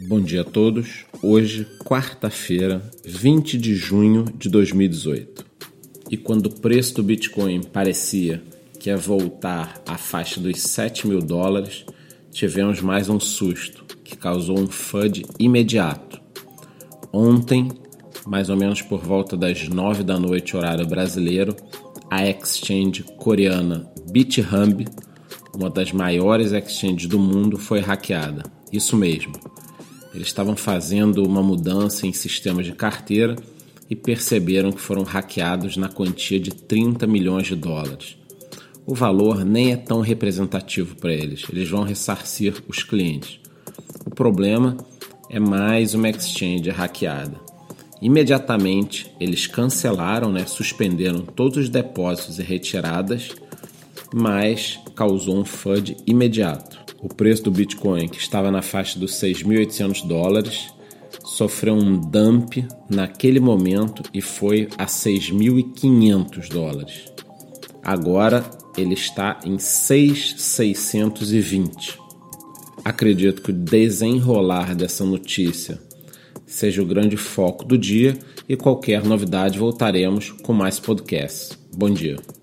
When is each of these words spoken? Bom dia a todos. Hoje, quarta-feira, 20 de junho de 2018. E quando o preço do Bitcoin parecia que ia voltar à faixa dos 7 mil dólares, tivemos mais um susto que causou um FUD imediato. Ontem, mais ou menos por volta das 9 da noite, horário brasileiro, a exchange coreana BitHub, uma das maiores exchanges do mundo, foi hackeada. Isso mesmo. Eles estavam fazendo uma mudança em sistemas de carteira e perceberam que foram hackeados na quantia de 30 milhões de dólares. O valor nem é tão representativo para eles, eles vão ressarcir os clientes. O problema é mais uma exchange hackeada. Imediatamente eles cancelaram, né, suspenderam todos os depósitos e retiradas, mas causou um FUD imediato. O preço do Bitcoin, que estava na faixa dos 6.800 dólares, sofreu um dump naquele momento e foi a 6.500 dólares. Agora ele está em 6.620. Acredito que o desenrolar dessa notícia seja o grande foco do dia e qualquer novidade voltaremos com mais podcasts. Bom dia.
Bom 0.00 0.20
dia 0.20 0.42
a 0.42 0.44
todos. 0.44 1.04
Hoje, 1.20 1.66
quarta-feira, 1.84 2.80
20 3.04 3.58
de 3.58 3.74
junho 3.74 4.26
de 4.38 4.48
2018. 4.48 5.44
E 6.08 6.16
quando 6.16 6.46
o 6.46 6.60
preço 6.60 6.94
do 6.94 7.02
Bitcoin 7.02 7.62
parecia 7.64 8.40
que 8.78 8.90
ia 8.90 8.96
voltar 8.96 9.82
à 9.84 9.98
faixa 9.98 10.40
dos 10.40 10.60
7 10.60 11.08
mil 11.08 11.20
dólares, 11.20 11.84
tivemos 12.30 12.80
mais 12.80 13.08
um 13.08 13.18
susto 13.18 13.84
que 14.04 14.16
causou 14.16 14.60
um 14.60 14.68
FUD 14.68 15.26
imediato. 15.36 16.20
Ontem, 17.12 17.68
mais 18.24 18.48
ou 18.48 18.56
menos 18.56 18.80
por 18.80 19.00
volta 19.00 19.36
das 19.36 19.68
9 19.68 20.04
da 20.04 20.18
noite, 20.18 20.56
horário 20.56 20.86
brasileiro, 20.86 21.56
a 22.08 22.24
exchange 22.24 23.02
coreana 23.16 23.90
BitHub, 24.12 24.86
uma 25.52 25.68
das 25.68 25.90
maiores 25.90 26.52
exchanges 26.52 27.08
do 27.08 27.18
mundo, 27.18 27.58
foi 27.58 27.80
hackeada. 27.80 28.44
Isso 28.72 28.96
mesmo. 28.96 29.32
Eles 30.18 30.26
estavam 30.26 30.56
fazendo 30.56 31.24
uma 31.24 31.40
mudança 31.40 32.04
em 32.04 32.12
sistemas 32.12 32.66
de 32.66 32.72
carteira 32.72 33.36
e 33.88 33.94
perceberam 33.94 34.72
que 34.72 34.80
foram 34.80 35.04
hackeados 35.04 35.76
na 35.76 35.88
quantia 35.88 36.40
de 36.40 36.50
30 36.50 37.06
milhões 37.06 37.46
de 37.46 37.54
dólares. 37.54 38.16
O 38.84 38.96
valor 38.96 39.44
nem 39.44 39.70
é 39.70 39.76
tão 39.76 40.00
representativo 40.00 40.96
para 40.96 41.14
eles, 41.14 41.44
eles 41.52 41.70
vão 41.70 41.84
ressarcir 41.84 42.60
os 42.66 42.82
clientes. 42.82 43.38
O 44.04 44.10
problema 44.10 44.76
é 45.30 45.38
mais 45.38 45.94
uma 45.94 46.10
exchange 46.10 46.68
hackeada. 46.68 47.40
Imediatamente 48.02 49.14
eles 49.20 49.46
cancelaram, 49.46 50.32
né, 50.32 50.46
suspenderam 50.46 51.20
todos 51.20 51.58
os 51.58 51.68
depósitos 51.68 52.40
e 52.40 52.42
retiradas, 52.42 53.36
mas 54.12 54.80
causou 54.96 55.38
um 55.38 55.44
FUD 55.44 55.96
imediato. 56.04 56.77
O 57.00 57.08
preço 57.08 57.44
do 57.44 57.50
Bitcoin, 57.50 58.08
que 58.08 58.18
estava 58.18 58.50
na 58.50 58.62
faixa 58.62 58.98
dos 58.98 59.12
6.800 59.12 60.06
dólares, 60.06 60.72
sofreu 61.24 61.74
um 61.74 61.98
dump 61.98 62.66
naquele 62.90 63.38
momento 63.38 64.02
e 64.12 64.20
foi 64.20 64.68
a 64.76 64.86
6.500 64.86 66.48
dólares. 66.48 67.04
Agora 67.82 68.44
ele 68.76 68.94
está 68.94 69.38
em 69.44 69.56
6.620. 69.56 71.96
Acredito 72.84 73.42
que 73.42 73.50
o 73.50 73.54
desenrolar 73.54 74.74
dessa 74.74 75.04
notícia 75.04 75.78
seja 76.46 76.82
o 76.82 76.86
grande 76.86 77.16
foco 77.16 77.64
do 77.64 77.78
dia 77.78 78.18
e 78.48 78.56
qualquer 78.56 79.04
novidade 79.04 79.58
voltaremos 79.58 80.30
com 80.42 80.52
mais 80.52 80.80
podcasts. 80.80 81.56
Bom 81.76 81.90
dia. 81.90 82.37